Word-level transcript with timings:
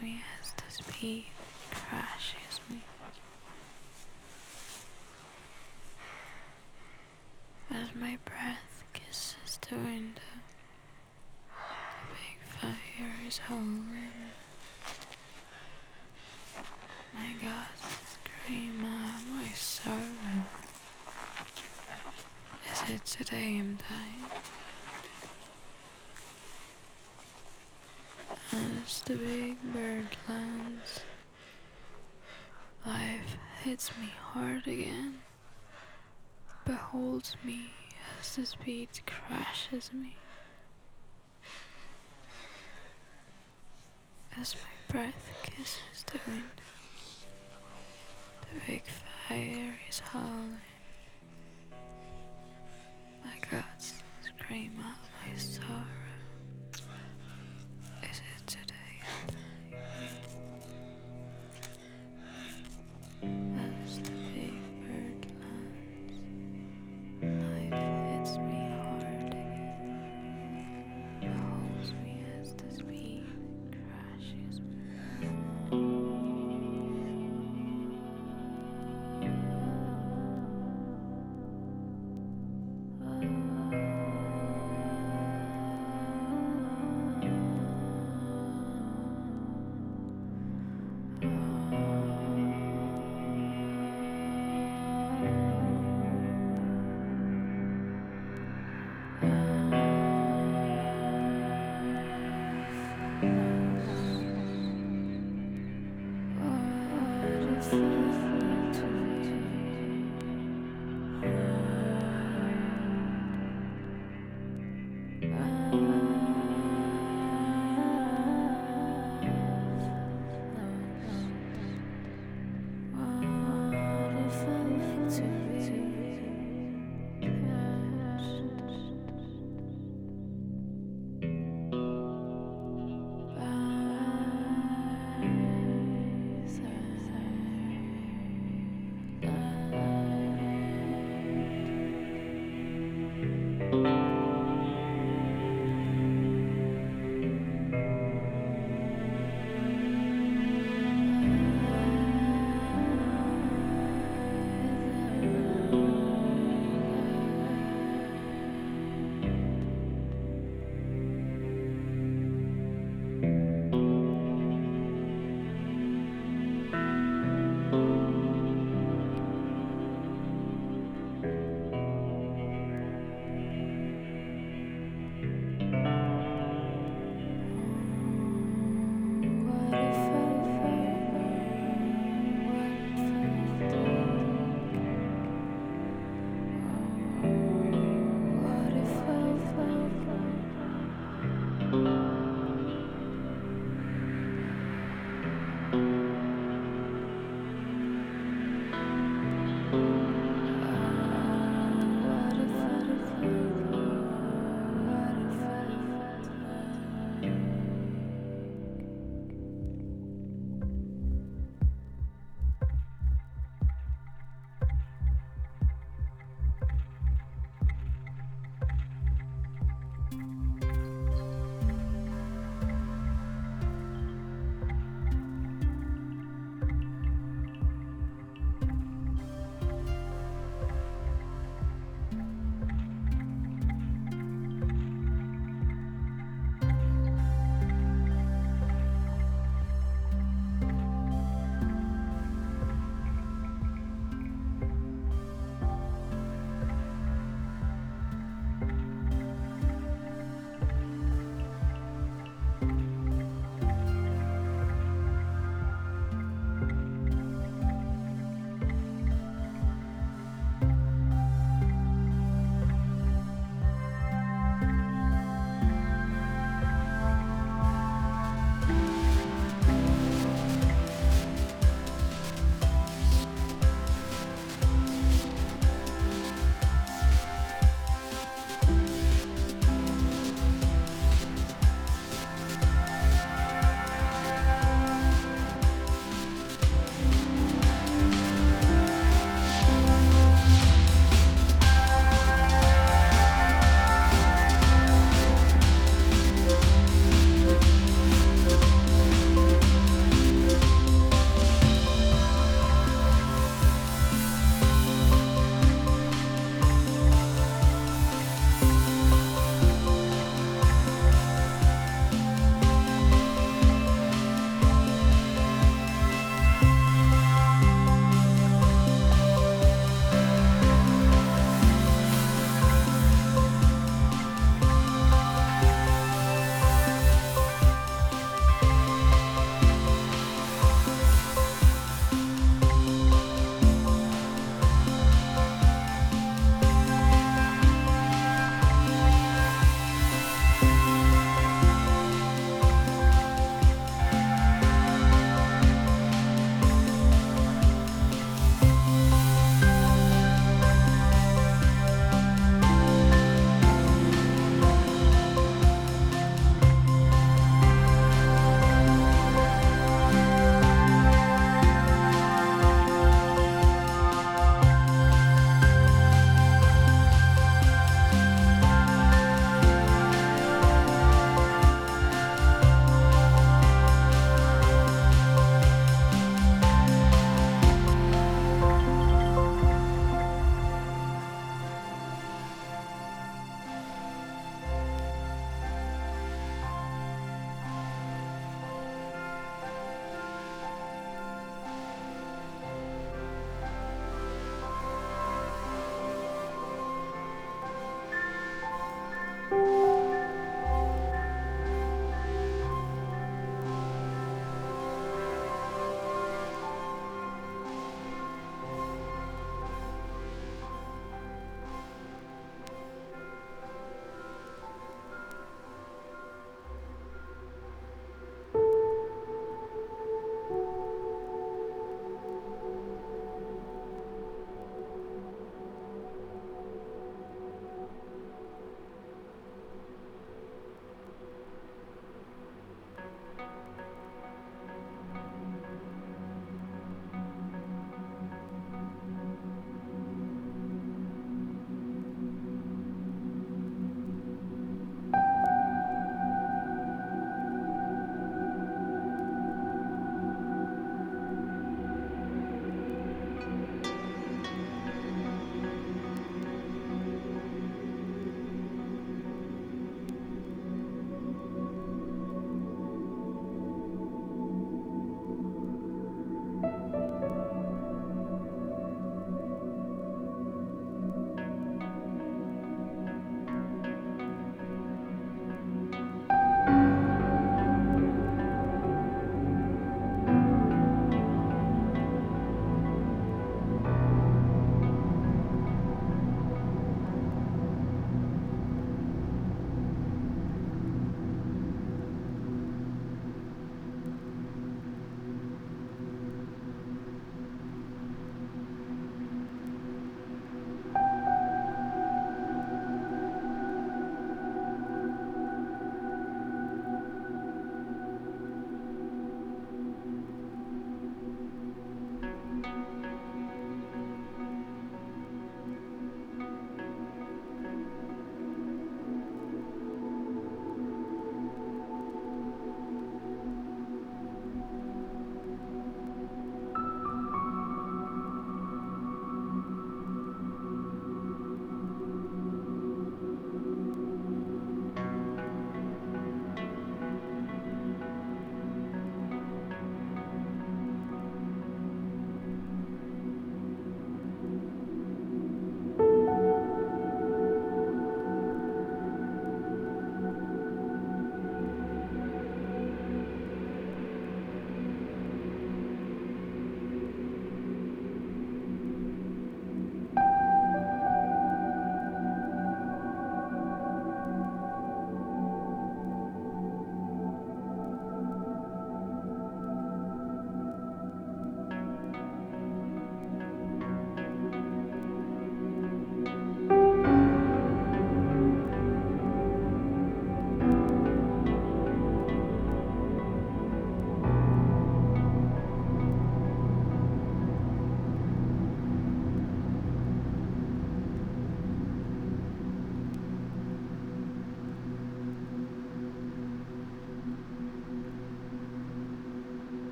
Me 0.00 0.22
as 0.40 0.52
the 0.52 0.82
speed 0.82 1.26
crashes 1.70 2.60
me. 2.68 2.82
As 7.70 7.88
my 7.94 8.18
breath 8.24 8.84
kisses 8.92 9.58
the 9.68 9.76
window, 9.76 10.20
the 11.48 12.14
big 12.14 12.38
fire 12.58 13.26
is 13.26 13.38
howling. 13.38 14.32
My 17.14 17.32
God, 17.42 17.68
scream 18.10 18.84
out 18.84 19.22
my 19.28 19.48
sorrow. 19.54 20.46
Is 22.72 22.80
it 22.90 23.04
today 23.04 23.58
I'm 23.58 23.78
dying? 23.88 24.24
As 28.84 28.91
the 29.04 29.14
big 29.14 29.56
bird 29.72 30.06
lands, 30.28 31.00
life 32.86 33.36
hits 33.62 33.90
me 34.00 34.10
hard 34.32 34.66
again 34.66 35.18
beholds 36.64 37.36
me 37.44 37.70
as 38.20 38.36
the 38.36 38.46
speed 38.46 38.88
crashes 39.06 39.90
me. 39.92 40.16
As 44.40 44.54
my 44.54 44.92
breath 44.92 45.30
kisses 45.42 46.04
the 46.06 46.18
wind, 46.26 46.60
the 48.42 48.72
big 48.72 48.82
fire 49.28 49.74
is 49.88 49.98
howling. 50.00 50.60
My 53.24 53.34
guts 53.50 54.02
scream 54.22 54.78
out 54.80 54.96
my 55.26 55.36
sorrow. 55.36 56.01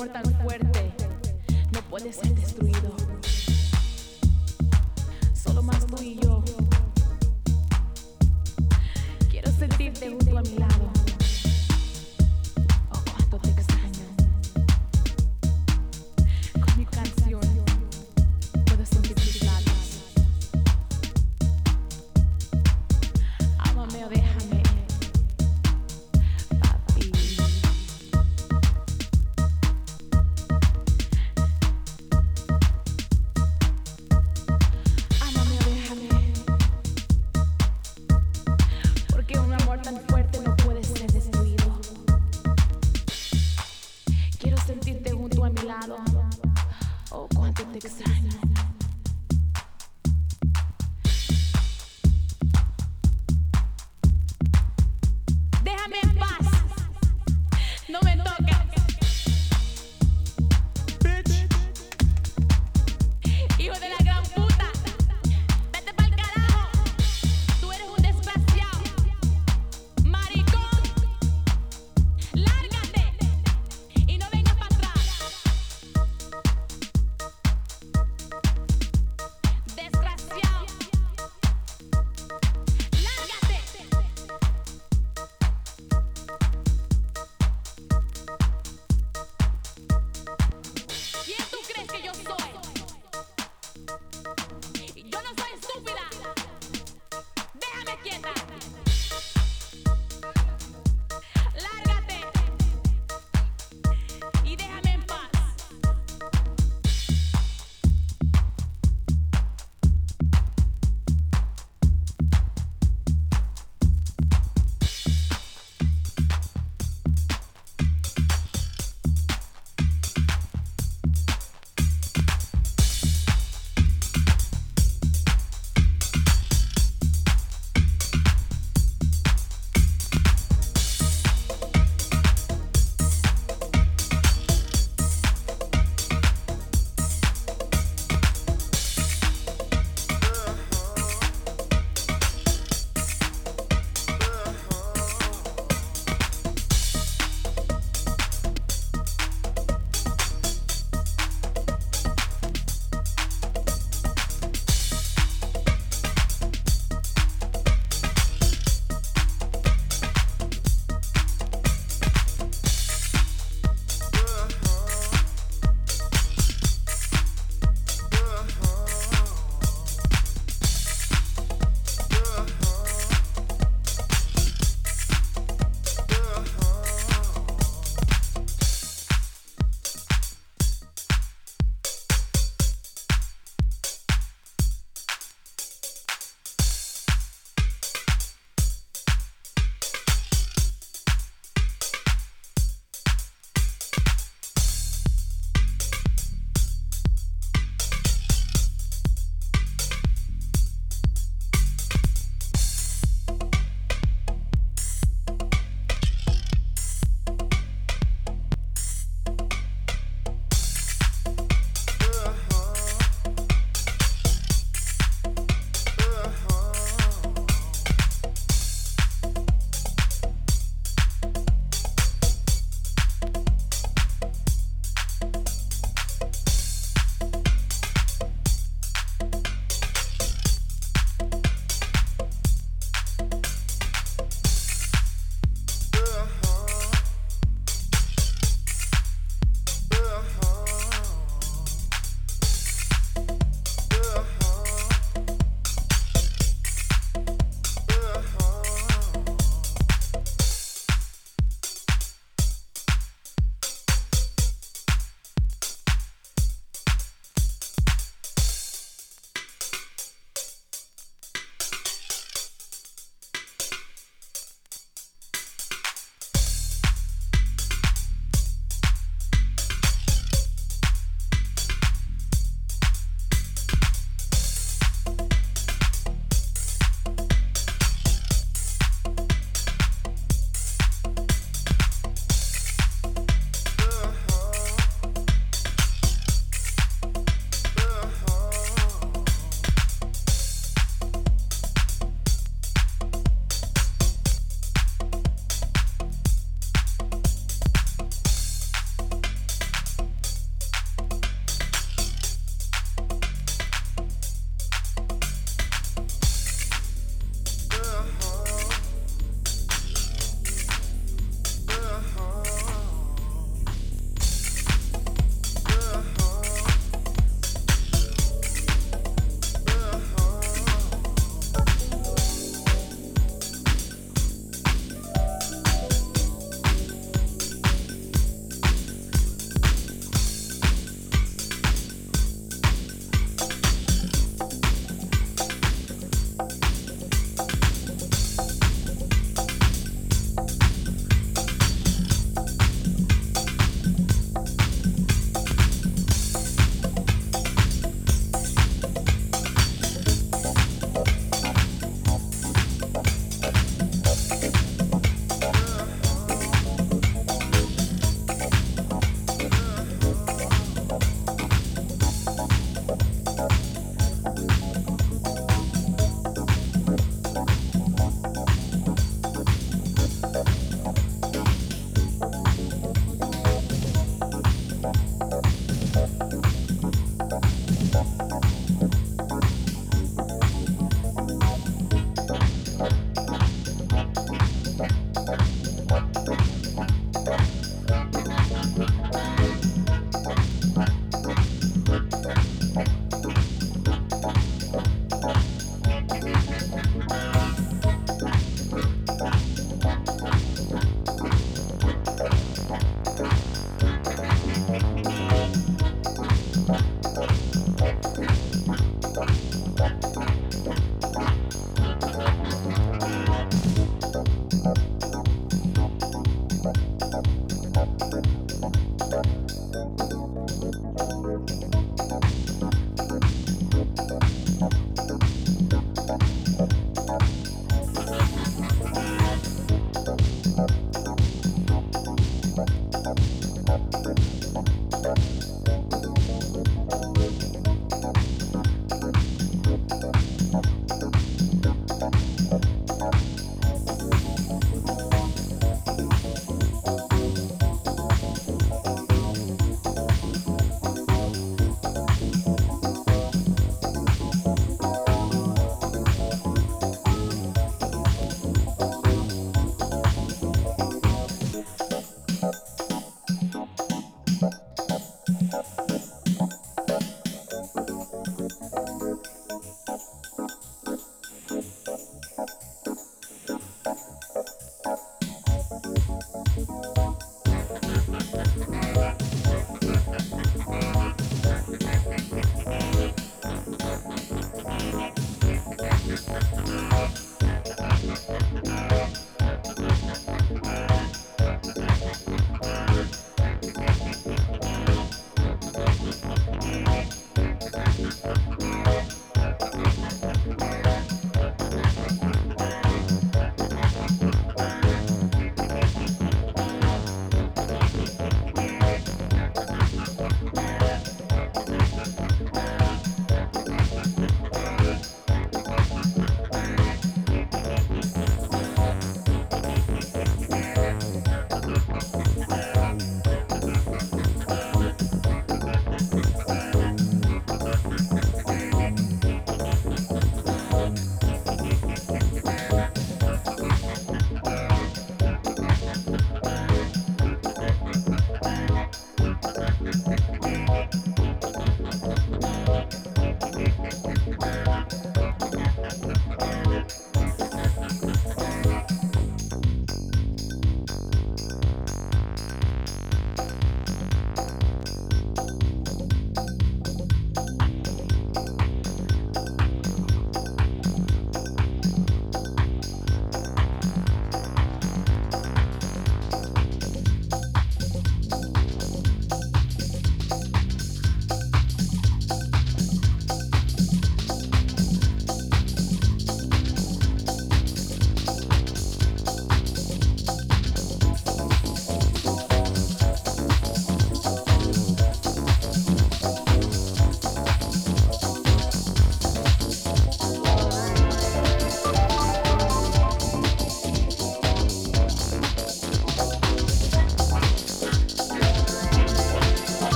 Amor 0.00 0.12
tan 0.12 0.24
fuerte. 0.42 0.92
No 1.72 1.82
puede 1.90 2.12
ser 2.12 2.34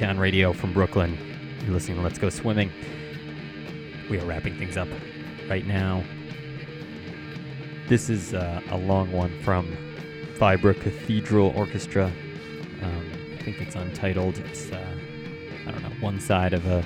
Newtown 0.00 0.18
Radio 0.18 0.54
from 0.54 0.72
Brooklyn. 0.72 1.14
You're 1.62 1.74
listening 1.74 1.98
to 1.98 2.02
Let's 2.02 2.18
Go 2.18 2.30
Swimming. 2.30 2.72
We 4.08 4.18
are 4.18 4.24
wrapping 4.24 4.56
things 4.56 4.78
up 4.78 4.88
right 5.46 5.66
now. 5.66 6.02
This 7.86 8.08
is 8.08 8.32
uh, 8.32 8.62
a 8.70 8.78
long 8.78 9.12
one 9.12 9.30
from 9.42 9.76
Vibracathedral 10.38 11.54
Orchestra. 11.54 12.06
Um, 12.80 13.12
I 13.34 13.42
think 13.42 13.60
it's 13.60 13.74
untitled. 13.74 14.38
It's, 14.38 14.72
uh, 14.72 14.96
I 15.66 15.70
don't 15.70 15.82
know, 15.82 15.92
one 16.00 16.18
side 16.18 16.54
of 16.54 16.64
a 16.64 16.82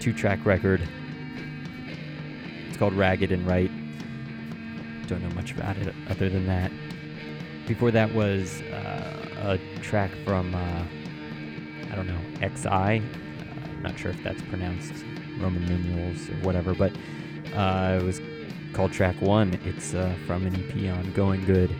two 0.00 0.12
track 0.12 0.44
record. 0.44 0.86
It's 2.68 2.76
called 2.76 2.92
Ragged 2.92 3.32
and 3.32 3.46
Right. 3.46 3.70
Don't 5.06 5.22
know 5.22 5.34
much 5.34 5.52
about 5.52 5.78
it 5.78 5.94
other 6.10 6.28
than 6.28 6.46
that. 6.46 6.70
Before 7.66 7.90
that 7.90 8.12
was 8.12 8.60
uh, 8.60 9.23
a 9.44 9.58
track 9.82 10.10
from, 10.24 10.54
uh, 10.54 10.84
I 11.90 11.94
don't 11.94 12.06
know, 12.06 12.20
XI. 12.40 12.68
Uh, 12.68 12.70
I'm 12.70 13.82
not 13.82 13.98
sure 13.98 14.10
if 14.10 14.22
that's 14.22 14.40
pronounced 14.42 15.04
Roman 15.38 15.64
numerals 15.66 16.28
or 16.30 16.34
whatever, 16.36 16.74
but 16.74 16.92
uh, 17.54 17.98
it 18.00 18.04
was 18.04 18.20
called 18.72 18.92
track 18.92 19.20
one. 19.20 19.58
It's 19.64 19.94
uh, 19.94 20.14
from 20.26 20.46
an 20.46 20.54
EP 20.54 20.92
on 20.96 21.12
Going 21.12 21.44
Good. 21.44 21.70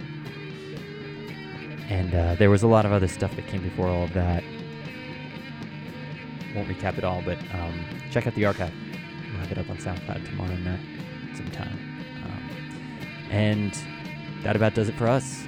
And 1.88 2.14
uh, 2.14 2.34
there 2.36 2.50
was 2.50 2.62
a 2.62 2.66
lot 2.66 2.86
of 2.86 2.92
other 2.92 3.08
stuff 3.08 3.34
that 3.36 3.46
came 3.46 3.62
before 3.62 3.88
all 3.88 4.04
of 4.04 4.12
that. 4.14 4.42
Won't 6.54 6.68
recap 6.68 6.98
it 6.98 7.04
all, 7.04 7.22
but 7.22 7.38
um, 7.52 7.84
check 8.10 8.26
out 8.26 8.34
the 8.34 8.44
archive. 8.44 8.72
We'll 9.30 9.40
have 9.40 9.52
it 9.52 9.58
up 9.58 9.68
on 9.68 9.76
SoundCloud 9.78 10.24
tomorrow 10.26 10.54
night 10.56 10.80
sometime. 11.34 11.78
Um, 12.24 13.30
and 13.30 13.78
that 14.42 14.54
about 14.54 14.74
does 14.74 14.88
it 14.88 14.94
for 14.94 15.08
us. 15.08 15.46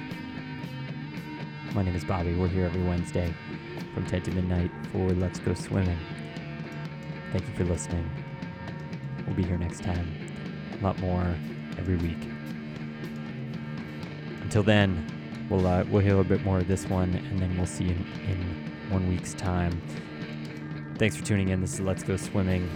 My 1.73 1.83
name 1.83 1.95
is 1.95 2.03
Bobby. 2.03 2.33
We're 2.33 2.47
here 2.47 2.65
every 2.65 2.81
Wednesday 2.83 3.33
from 3.93 4.05
10 4.05 4.23
to 4.23 4.31
midnight 4.31 4.71
for 4.91 5.09
Let's 5.11 5.39
Go 5.39 5.53
Swimming. 5.53 5.97
Thank 7.31 7.47
you 7.47 7.53
for 7.53 7.65
listening. 7.65 8.09
We'll 9.25 9.35
be 9.35 9.43
here 9.43 9.57
next 9.57 9.83
time. 9.83 10.07
A 10.79 10.83
lot 10.83 10.97
more 10.99 11.35
every 11.77 11.97
week. 11.97 12.17
Until 14.41 14.63
then, 14.63 15.47
we'll 15.49 15.67
uh, 15.67 15.83
we'll 15.89 16.01
hear 16.01 16.19
a 16.19 16.23
bit 16.23 16.43
more 16.43 16.59
of 16.59 16.67
this 16.67 16.85
one, 16.85 17.13
and 17.13 17.39
then 17.39 17.55
we'll 17.57 17.65
see 17.65 17.85
you 17.85 17.91
in, 17.91 18.31
in 18.31 18.91
one 18.91 19.07
week's 19.09 19.33
time. 19.33 19.79
Thanks 20.97 21.15
for 21.15 21.25
tuning 21.25 21.49
in. 21.49 21.61
This 21.61 21.73
is 21.73 21.81
Let's 21.81 22.01
Go 22.01 22.17
Swimming. 22.17 22.69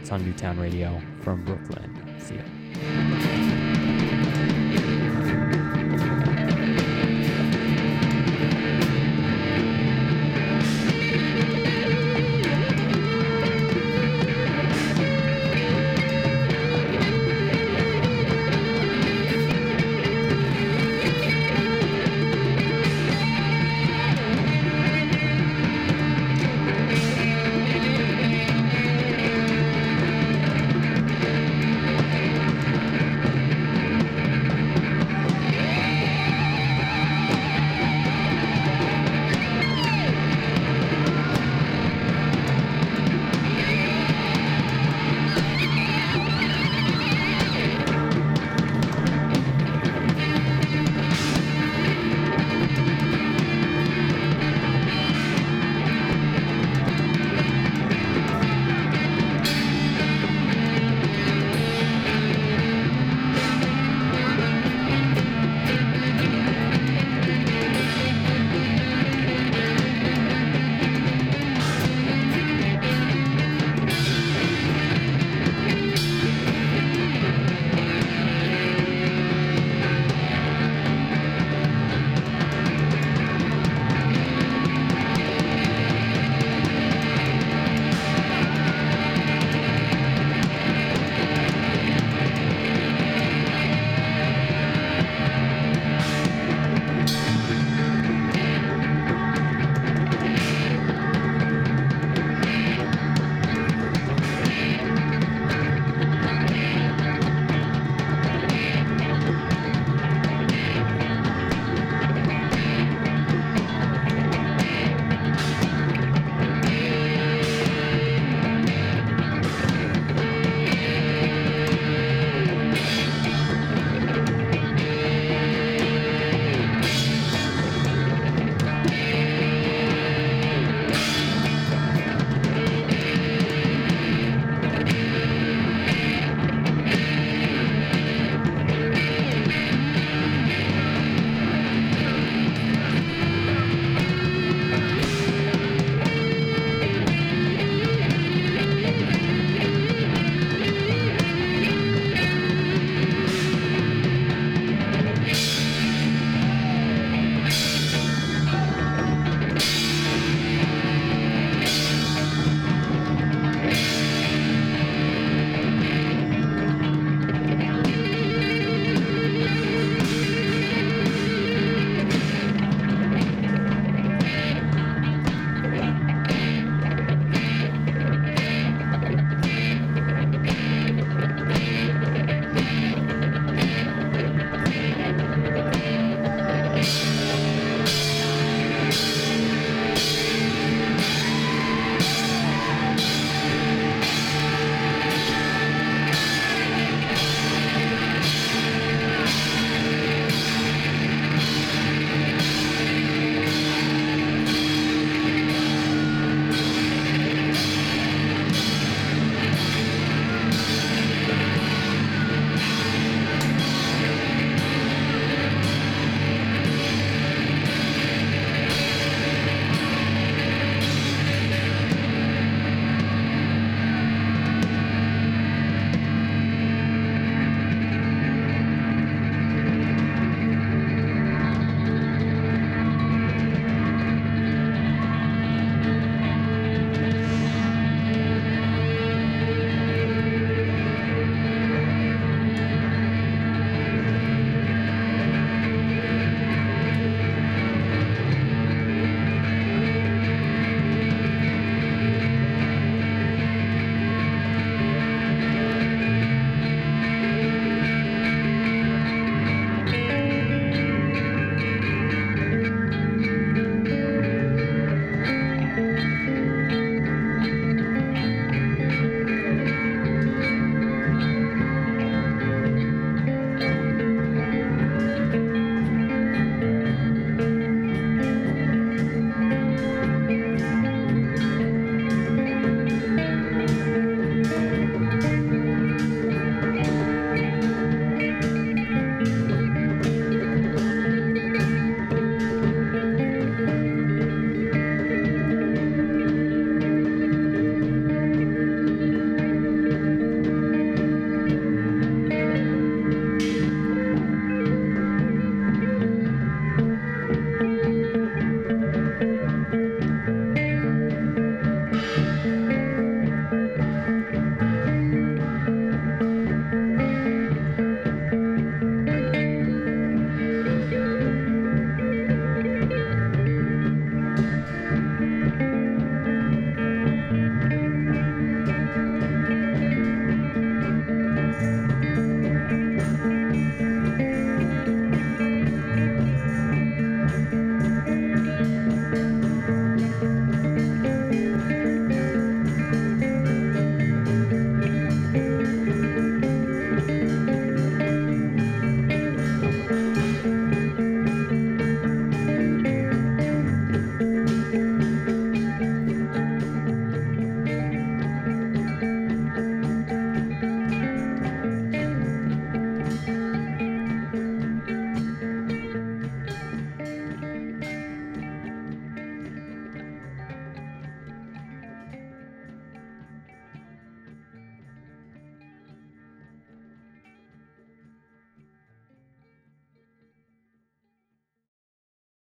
It's 0.00 0.12
on 0.12 0.24
Newtown 0.24 0.60
Radio 0.60 1.00
from 1.22 1.44
Brooklyn. 1.44 2.20
See 2.20 2.36
ya. 2.36 2.42